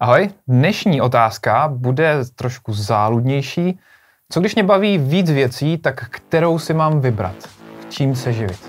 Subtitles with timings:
[0.00, 3.78] Ahoj, dnešní otázka bude trošku záludnější.
[4.32, 7.34] Co když mě baví víc věcí, tak kterou si mám vybrat?
[7.88, 8.68] Čím se živit?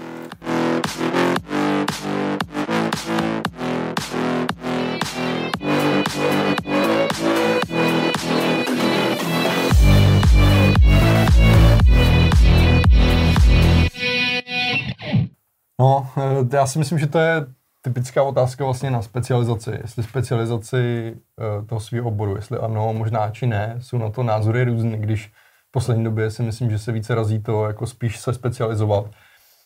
[15.79, 19.71] No, eh, já si myslím, že to je typická otázka vlastně na specializaci.
[19.81, 24.63] Jestli specializaci uh, toho svého oboru, jestli ano, možná či ne, jsou na to názory
[24.63, 25.31] různé, když
[25.69, 29.05] v poslední době si myslím, že se více razí to, jako spíš se specializovat.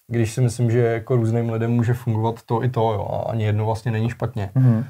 [0.08, 3.44] Když si myslím, že jako různým lidem může fungovat to i to, jo, a ani
[3.44, 4.52] jedno vlastně není špatně.
[4.56, 4.86] Mm-hmm.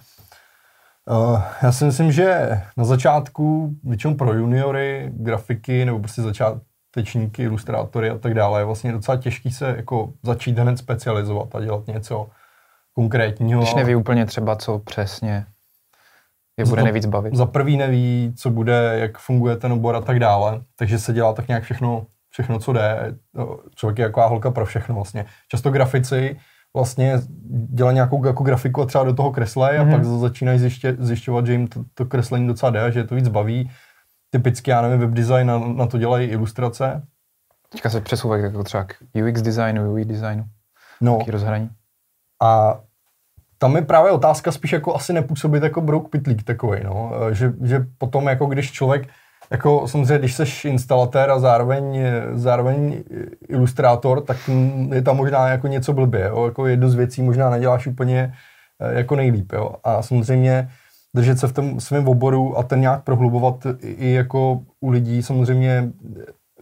[1.09, 8.09] Uh, já si myslím, že na začátku, většinou pro juniory, grafiky nebo prostě začátečníky, ilustrátory
[8.09, 12.27] a tak dále, je vlastně docela těžký se jako začít hned specializovat a dělat něco
[12.93, 13.61] konkrétního.
[13.61, 15.45] Když neví úplně třeba, co přesně
[16.57, 17.35] je bude za, nejvíc bavit.
[17.35, 21.33] Za prvý neví, co bude, jak funguje ten obor a tak dále, takže se dělá
[21.33, 23.15] tak nějak všechno, všechno co jde.
[23.75, 25.25] Člověk je jako holka pro všechno vlastně.
[25.47, 26.39] Často grafici
[26.75, 27.21] vlastně
[27.69, 29.81] dělají nějakou jako grafiku a třeba do toho kreslej mm-hmm.
[29.81, 29.91] a mhm.
[29.91, 33.27] pak začínají zjiště, zjišťovat, že jim to, to kreslení docela jde, že je to víc
[33.27, 33.71] baví.
[34.29, 37.01] Typicky, já nevím, webdesign na, na to dělají ilustrace.
[37.69, 38.95] Teďka se přesouvají jako třeba k
[39.29, 40.45] UX designu, UI designu.
[41.01, 41.17] No.
[41.17, 41.69] Taký rozhraní.
[42.41, 42.79] A
[43.63, 47.11] tam je právě otázka spíš jako asi nepůsobit jako brouk pitlík takový, no.
[47.31, 49.07] Že, že potom jako když člověk
[49.51, 53.03] jako samozřejmě, když jsi instalatér a zároveň, zároveň
[53.47, 54.37] ilustrátor, tak
[54.93, 56.45] je tam možná jako něco blbě, jo?
[56.45, 58.33] jako jednu z věcí možná neděláš úplně
[58.79, 59.75] eh, jako nejlíp, jo?
[59.83, 60.69] a samozřejmě
[61.15, 65.91] držet se v tom svém oboru a ten nějak prohlubovat i jako u lidí samozřejmě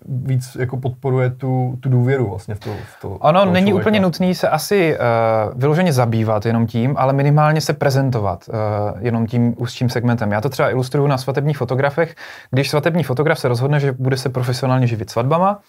[0.05, 2.69] víc jako podporuje tu, tu důvěru vlastně v to.
[2.69, 3.81] V to ono není člověka.
[3.81, 8.55] úplně nutný se asi uh, vyloženě zabývat jenom tím, ale minimálně se prezentovat uh,
[8.99, 10.31] jenom tím úzčím segmentem.
[10.31, 12.16] Já to třeba ilustruju na svatebních fotografech.
[12.52, 15.59] Když svatební fotograf se rozhodne, že bude se profesionálně živit svatbama,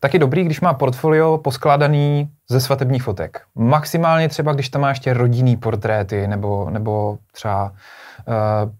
[0.00, 3.40] tak je dobrý, když má portfolio poskládaný ze svatebních fotek.
[3.54, 7.72] Maximálně třeba, když tam má ještě rodinný portréty nebo, nebo třeba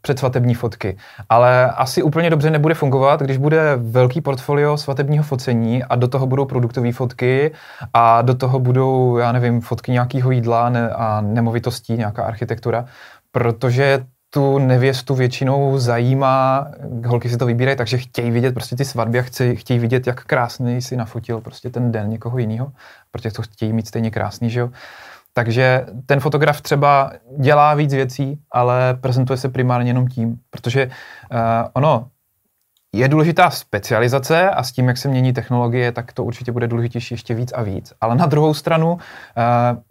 [0.00, 0.96] předsvatební fotky.
[1.28, 6.26] Ale asi úplně dobře nebude fungovat, když bude velký portfolio svatebního focení a do toho
[6.26, 7.52] budou produktové fotky
[7.94, 12.84] a do toho budou, já nevím, fotky nějakého jídla a nemovitostí, nějaká architektura,
[13.32, 14.04] protože
[14.34, 16.66] tu nevěstu většinou zajímá,
[17.06, 20.24] holky si to vybírají, takže chtějí vidět prostě ty svatby a chtějí, chtějí vidět, jak
[20.24, 22.72] krásný si nafotil prostě ten den někoho jiného,
[23.10, 24.70] protože to chtějí mít stejně krásný, že jo.
[25.34, 31.38] Takže ten fotograf třeba dělá víc věcí, ale prezentuje se primárně jenom tím, protože uh,
[31.72, 32.08] ono
[32.94, 37.14] je důležitá specializace a s tím, jak se mění technologie, tak to určitě bude důležitější
[37.14, 37.92] ještě víc a víc.
[38.00, 38.98] Ale na druhou stranu, uh,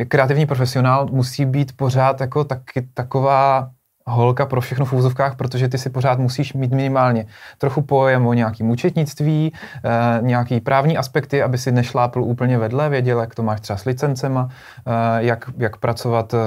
[0.08, 3.70] kreativní profesionál musí být pořád jako taky taková
[4.08, 7.26] holka pro všechno v úzovkách, protože ty si pořád musíš mít minimálně
[7.58, 9.54] trochu pojem o nějakým účetnictví,
[9.84, 13.86] e, nějaký právní aspekty, aby si nešlápl úplně vedle, věděl, jak to máš třeba s
[13.86, 14.50] licencema,
[14.86, 16.38] e, jak, jak pracovat, e,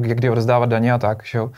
[0.00, 1.24] kdy odezdávat daně a tak.
[1.24, 1.50] Že jo?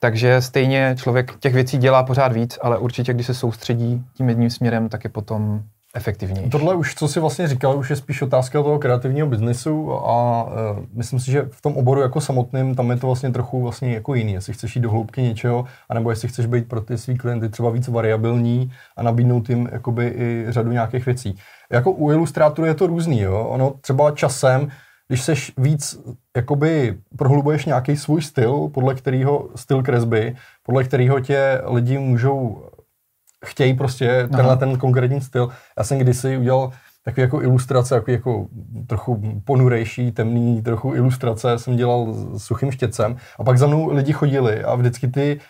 [0.00, 4.50] Takže stejně člověk těch věcí dělá pořád víc, ale určitě, když se soustředí tím jedním
[4.50, 5.62] směrem, tak je potom
[5.94, 6.50] efektivnější.
[6.50, 10.50] Tohle už, co si vlastně říkal, už je spíš otázka toho kreativního biznesu a uh,
[10.92, 14.14] myslím si, že v tom oboru jako samotným tam je to vlastně trochu vlastně jako
[14.14, 17.48] jiný, jestli chceš jít do hloubky něčeho, anebo jestli chceš být pro ty svý klienty
[17.48, 21.36] třeba víc variabilní a nabídnout jim jakoby i řadu nějakých věcí.
[21.72, 23.44] Jako u ilustrátorů je to různý, jo?
[23.48, 24.68] ono třeba časem,
[25.08, 25.98] když seš víc,
[26.36, 32.62] jakoby prohlubuješ nějaký svůj styl, podle kterého styl kresby, podle kterého tě lidi můžou
[33.44, 35.48] chtějí prostě tenhle ten konkrétní styl.
[35.78, 36.72] Já jsem kdysi udělal
[37.04, 38.46] takový jako ilustrace, jako, jako
[38.86, 44.12] trochu ponurejší, temný, trochu ilustrace jsem dělal s suchým štětcem a pak za mnou lidi
[44.12, 45.40] chodili a vždycky ty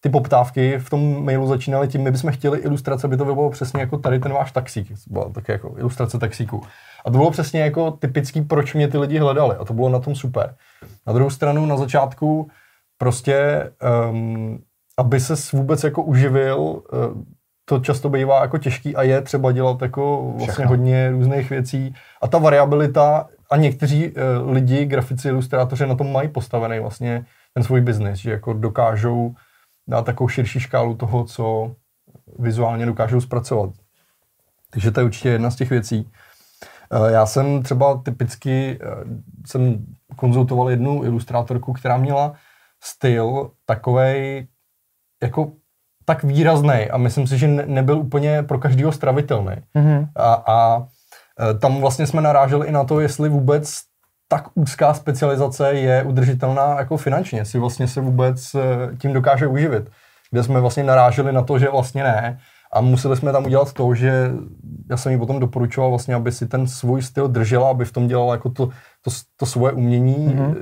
[0.00, 3.80] ty poptávky v tom mailu začínaly tím, my bychom chtěli ilustrace, aby to bylo přesně
[3.80, 6.62] jako tady ten váš taxík, byla také jako ilustrace taxíku.
[7.04, 9.98] A to bylo přesně jako typický, proč mě ty lidi hledali a to bylo na
[9.98, 10.54] tom super.
[11.06, 12.50] Na druhou stranu na začátku
[12.98, 13.70] prostě,
[14.10, 14.58] um,
[14.98, 16.80] aby se vůbec jako uživil, uh,
[17.70, 20.68] to často bývá jako těžký a je třeba dělat jako vlastně Všechno.
[20.68, 21.94] hodně různých věcí.
[22.22, 27.62] A ta variabilita a někteří uh, lidi, grafici, ilustrátoři na tom mají postavený vlastně ten
[27.62, 29.34] svůj biznis, že jako dokážou
[29.88, 31.74] dát takovou širší škálu toho, co
[32.38, 33.70] vizuálně dokážou zpracovat.
[34.70, 36.10] Takže to je určitě jedna z těch věcí.
[36.92, 39.10] Uh, já jsem třeba typicky, uh,
[39.46, 39.86] jsem
[40.16, 42.32] konzultoval jednu ilustrátorku, která měla
[42.82, 44.46] styl takovej
[45.22, 45.52] jako
[46.10, 49.56] tak výrazný a myslím si, že nebyl úplně pro každého stravitelný.
[49.76, 50.08] Mm-hmm.
[50.16, 50.82] A, a
[51.40, 53.80] e, tam vlastně jsme naráželi i na to, jestli vůbec
[54.28, 59.90] tak úzká specializace je udržitelná jako finančně, si vlastně se vůbec eh, tím dokáže uživit.
[60.30, 62.38] Kde jsme vlastně naráželi na to, že vlastně ne.
[62.72, 64.30] A museli jsme tam udělat to, že
[64.90, 68.08] já jsem jí potom doporučoval vlastně, aby si ten svůj styl držela, aby v tom
[68.08, 68.66] dělala jako to,
[69.02, 70.28] to, to svoje umění.
[70.28, 70.54] Mm-hmm.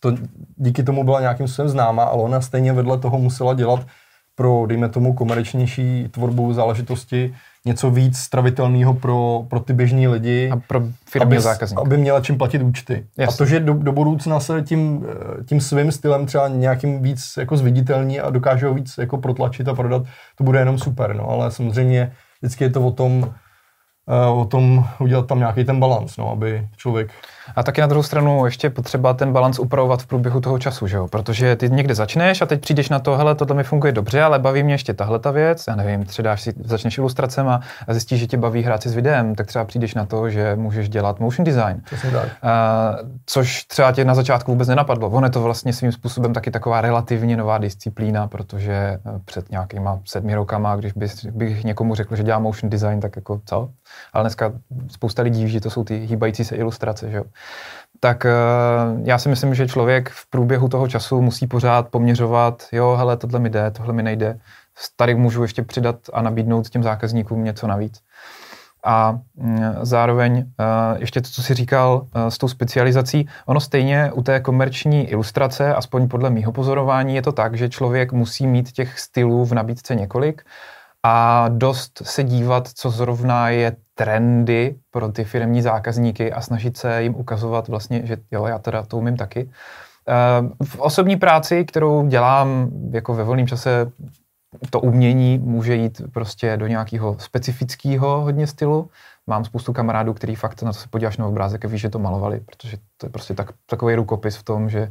[0.00, 0.12] To,
[0.56, 3.86] díky tomu byla nějakým způsobem známa, ale ona stejně vedle toho musela dělat
[4.34, 7.34] pro, dejme tomu, komerčnější tvorbu záležitosti,
[7.64, 10.50] něco víc stravitelného pro, pro ty běžní lidi.
[10.50, 11.82] A pro firmy zákazníky.
[11.86, 13.06] Aby měla čím platit účty.
[13.18, 13.34] Yes.
[13.34, 15.06] A to, že do, do budoucna se tím,
[15.46, 19.74] tím svým stylem třeba nějakým víc jako zviditelní a dokáže ho víc jako protlačit a
[19.74, 20.02] prodat,
[20.36, 21.16] to bude jenom super.
[21.16, 23.43] No, ale samozřejmě vždycky je to o tom, Eh,
[24.34, 27.10] o tom udělat tam nějaký ten balans, no, aby člověk...
[27.56, 30.96] A taky na druhou stranu ještě potřeba ten balans upravovat v průběhu toho času, že
[30.96, 31.08] jo?
[31.08, 34.38] Protože ty někde začneš a teď přijdeš na to, hele, tohle mi funguje dobře, ale
[34.38, 38.26] baví mě ještě tahle ta věc, já nevím, třeba si začneš ilustracem a, zjistíš, že
[38.26, 41.44] tě baví hrát si s videem, tak třeba přijdeš na to, že můžeš dělat motion
[41.44, 41.82] design.
[42.12, 42.28] tak.
[42.42, 42.96] A,
[43.26, 45.10] což třeba tě na začátku vůbec nenapadlo.
[45.10, 50.00] Ono je to vlastně svým způsobem taky taková relativně nová disciplína, protože eh, před nějakýma
[50.04, 53.70] sedmi rokama, když bych, bych někomu řekl, že dělá motion design, tak jako co?
[54.12, 54.52] Ale dneska
[54.88, 57.24] spousta lidí ví, že to jsou ty hýbající se ilustrace, že jo.
[58.00, 58.30] Tak eh,
[59.02, 63.40] já si myslím, že člověk v průběhu toho času musí pořád poměřovat, jo, hele, tohle
[63.40, 64.38] mi jde, tohle mi nejde.
[64.96, 68.00] Tady můžu ještě přidat a nabídnout těm zákazníkům něco navíc.
[68.84, 70.64] A mm, zároveň eh,
[70.98, 75.74] ještě to, co jsi říkal eh, s tou specializací, ono stejně u té komerční ilustrace,
[75.74, 79.94] aspoň podle mýho pozorování, je to tak, že člověk musí mít těch stylů v nabídce
[79.94, 80.42] několik
[81.02, 87.02] a dost se dívat, co zrovna je trendy pro ty firmní zákazníky a snažit se
[87.02, 89.50] jim ukazovat vlastně, že jo, já teda to umím taky.
[90.08, 93.92] Eh, v osobní práci, kterou dělám jako ve volném čase,
[94.70, 98.90] to umění může jít prostě do nějakého specifického hodně stylu.
[99.26, 101.98] Mám spoustu kamarádů, který fakt na to se podíváš na obrázek a víš, že to
[101.98, 104.88] malovali, protože to je prostě tak, takový rukopis v tom, že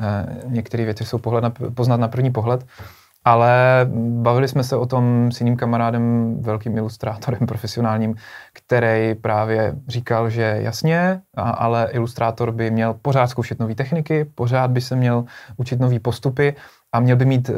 [0.00, 2.66] eh, některé věci jsou pohled na, poznat na první pohled.
[3.28, 3.86] Ale
[4.22, 8.14] bavili jsme se o tom s jiným kamarádem, velkým ilustrátorem profesionálním,
[8.52, 14.80] který právě říkal, že jasně, ale ilustrátor by měl pořád zkoušet nové techniky, pořád by
[14.80, 15.24] se měl
[15.56, 16.54] učit nové postupy
[16.92, 17.54] a měl by mít eh,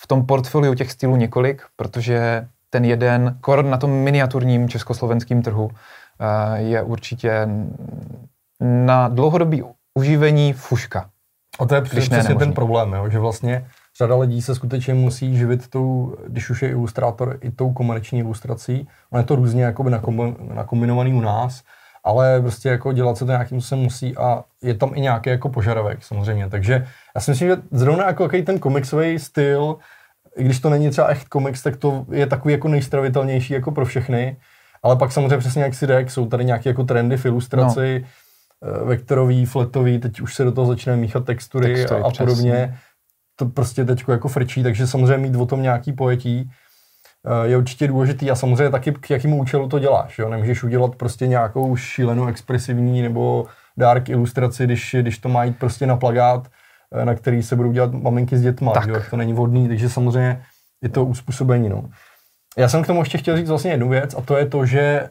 [0.00, 5.70] v tom portfoliu těch stylů několik, protože ten jeden, kor na tom miniaturním československém trhu,
[5.70, 7.48] eh, je určitě
[8.60, 9.62] na dlouhodobý
[9.94, 11.10] uživení fuška.
[11.58, 13.66] A to je přesně ten problém, jo, že vlastně
[13.98, 18.88] řada lidí se skutečně musí živit tou, když už je ilustrátor, i tou komerční ilustrací.
[19.10, 19.90] Ono je to různě jakoby
[20.54, 21.62] nakombinovaný u nás,
[22.04, 25.48] ale prostě jako dělat se to nějakým se musí a je tam i nějaký jako
[25.48, 26.48] požadavek samozřejmě.
[26.48, 29.76] Takže já si myslím, že zrovna jako jaký ten komiksový styl,
[30.36, 33.84] i když to není třeba echt komiks, tak to je takový jako nejstravitelnější jako pro
[33.84, 34.36] všechny.
[34.82, 38.04] Ale pak samozřejmě přesně jak si řekl, jsou tady nějaké jako trendy v ilustraci,
[38.62, 38.84] no.
[38.84, 42.52] vektorový, fletový, teď už se do toho začínají míchat textury, textury a, a podobně.
[42.52, 42.78] Přesně
[43.36, 46.50] to prostě teď jako frčí, takže samozřejmě mít o tom nějaký pojetí
[47.26, 50.18] eh, je určitě důležitý a samozřejmě taky k jakému účelu to děláš.
[50.18, 50.28] Jo?
[50.28, 53.46] Nemůžeš udělat prostě nějakou šílenou expresivní nebo
[53.76, 56.48] dark ilustraci, když, když to má jít prostě na plagát,
[56.92, 58.88] eh, na který se budou dělat maminky s dětma, tak.
[58.88, 59.02] Jo?
[59.10, 60.42] to není vhodný, takže samozřejmě
[60.82, 61.68] je to uspůsobení.
[61.68, 61.88] No.
[62.58, 64.80] Já jsem k tomu ještě chtěl říct vlastně jednu věc a to je to, že
[64.80, 65.10] eh,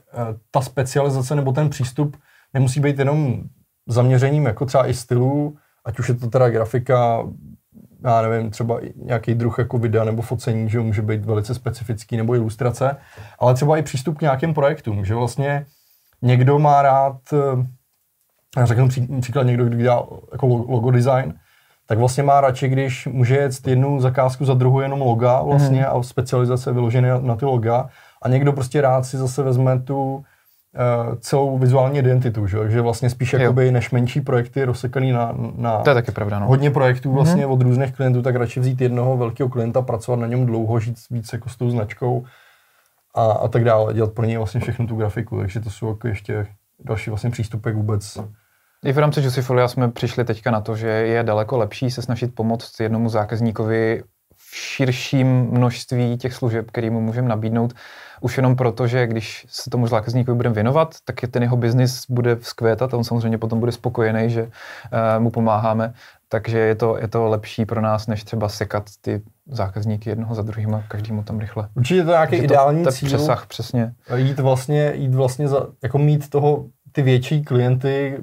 [0.52, 2.18] ta specializace nebo ten přístup
[2.54, 3.44] nemusí být jenom
[3.88, 7.24] zaměřením jako třeba i stylu, ať už je to teda grafika,
[8.06, 12.36] já nevím, třeba nějaký druh jako videa nebo focení, že může být velice specifický, nebo
[12.36, 12.98] ilustrace,
[13.40, 15.66] ale třeba i přístup k nějakým projektům, že vlastně
[16.22, 17.68] někdo má rád, eh,
[18.58, 18.90] já řeknu
[19.22, 21.34] příklad někdo, kdo dělá jako logo design,
[21.88, 25.88] tak vlastně má radši, když může jet jednu zakázku za druhou jenom loga vlastně mm.
[25.90, 27.90] a specializace vyložené na ty loga
[28.22, 30.24] a někdo prostě rád si zase vezme tu
[31.20, 32.58] celou vizuální identitu, že?
[32.58, 33.40] takže vlastně spíš jo.
[33.40, 36.48] jakoby než menší projekty rozsekaný na, na to je taky pravda, no.
[36.48, 37.16] hodně projektů mhm.
[37.16, 37.52] vlastně mm-hmm.
[37.52, 41.34] od různých klientů, tak radši vzít jednoho velkého klienta, pracovat na něm dlouho, žít víc
[41.34, 42.26] jako s tou značkou
[43.16, 46.08] a, a tak dále, dělat pro něj vlastně všechnu tu grafiku, takže to jsou jako
[46.08, 46.48] ještě
[46.80, 48.18] další vlastně přístupy vůbec.
[48.86, 52.36] I v rámci Jusifolia jsme přišli teďka na to, že je daleko lepší se snažit
[52.36, 54.04] pomoct jednomu zákazníkovi
[54.38, 57.74] v širším množství těch služeb, který mu můžeme nabídnout,
[58.22, 62.36] už jenom proto, že když se tomu zákazníkovi budeme věnovat, tak ten jeho biznis bude
[62.36, 64.50] vzkvétat a on samozřejmě potom bude spokojený, že uh,
[65.20, 65.94] mu pomáháme.
[66.30, 70.42] Takže je to, je to lepší pro nás, než třeba sekat ty zákazníky jednoho za
[70.42, 71.70] druhým a každému tam rychle.
[71.76, 73.08] Určitě to nějaký Takže ideální to, cíl.
[73.08, 73.94] Přesah, přesně.
[74.16, 78.18] Jít vlastně, jít vlastně za, jako mít toho, ty větší klienty,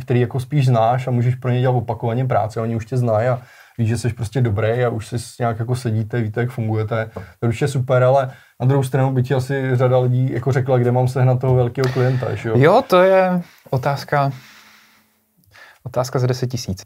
[0.00, 3.28] který jako spíš znáš a můžeš pro ně dělat opakovaně práci, oni už tě znají
[3.28, 3.42] a
[3.80, 7.10] víš, že jsi prostě dobrý a už si nějak jako sedíte, víte, jak fungujete.
[7.14, 10.78] To je určitě super, ale na druhou stranu by ti asi řada lidí jako řekla,
[10.78, 12.54] kde mám sehnat toho velkého klienta, že jo?
[12.58, 14.32] Jo, to je otázka
[15.84, 16.82] Otázka za 10 tisíc.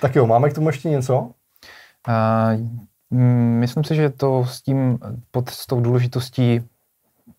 [0.00, 1.30] Tak jo, máme k tomu ještě něco?
[2.08, 2.68] Uh,
[3.60, 4.98] myslím si, že to s tím,
[5.30, 6.60] pod s tou důležitostí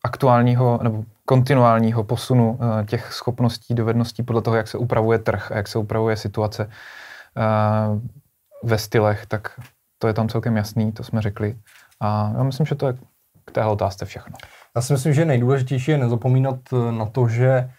[0.04, 5.58] aktuálního nebo kontinuálního posunu uh, těch schopností, dovedností podle toho, jak se upravuje trh a
[5.58, 8.02] jak se upravuje situace uh,
[8.63, 9.60] ve stylech, tak
[9.98, 11.56] to je tam celkem jasný, to jsme řekli.
[12.00, 12.94] A já myslím, že to je
[13.46, 14.36] k téhle otázce všechno.
[14.75, 16.60] Já si myslím, že nejdůležitější je nezapomínat
[16.92, 17.70] na to, že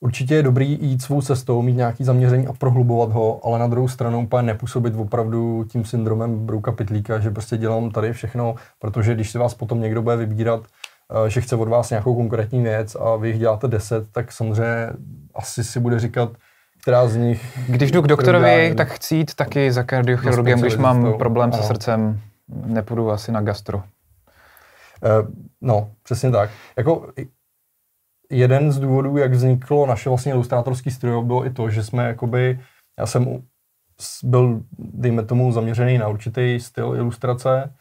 [0.00, 3.88] určitě je dobrý jít svou cestou, mít nějaký zaměření a prohlubovat ho, ale na druhou
[3.88, 9.30] stranu úplně nepůsobit opravdu tím syndromem Brouka Pitlíka, že prostě dělám tady všechno, protože když
[9.30, 10.64] si vás potom někdo bude vybírat,
[11.26, 14.90] eh, že chce od vás nějakou konkrétní věc a vy jich děláte deset, tak samozřejmě
[15.34, 16.30] asi si bude říkat,
[16.84, 17.58] která z nich...
[17.68, 22.20] Když jdu k doktorovi, tak chci jít taky za kardiochirurgem, když mám problém se srdcem,
[22.48, 23.78] nepůjdu asi na gastro.
[23.78, 23.84] Uh,
[25.60, 26.50] no, přesně tak.
[26.76, 27.12] Jako
[28.30, 32.60] jeden z důvodů, jak vzniklo naše vlastně ilustrátorský studio, bylo i to, že jsme jakoby,
[32.98, 33.42] já jsem
[34.22, 37.74] byl, dejme tomu, zaměřený na určitý styl ilustrace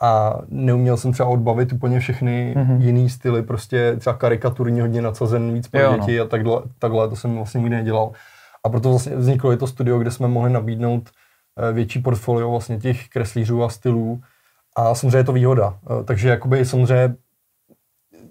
[0.00, 2.80] a neuměl jsem třeba odbavit úplně všechny mm-hmm.
[2.80, 6.24] jiný styly, prostě třeba karikaturní hodně nadsazen víc pro jo, děti no.
[6.24, 8.12] a takhle, takhle, to jsem vlastně nikdy nedělal.
[8.64, 12.78] A proto vlastně vzniklo i to studio, kde jsme mohli nabídnout uh, větší portfolio vlastně
[12.78, 14.20] těch kreslířů a stylů
[14.76, 15.78] a samozřejmě je to výhoda.
[15.90, 17.16] Uh, takže jakoby samozřejmě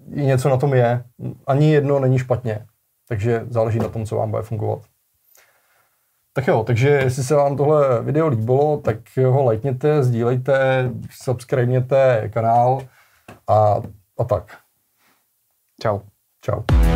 [0.06, 1.04] něco na tom je.
[1.46, 2.66] Ani jedno není špatně.
[3.08, 4.82] Takže záleží na tom, co vám bude fungovat.
[6.36, 12.80] Tak jo, takže jestli se vám tohle video líbilo, tak ho lajkněte, sdílejte, subscribněte kanál
[13.48, 13.74] a,
[14.18, 14.58] a tak.
[15.82, 16.00] Čau.
[16.40, 16.93] Čau.